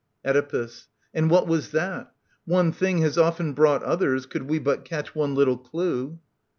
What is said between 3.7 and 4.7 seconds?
Others, could we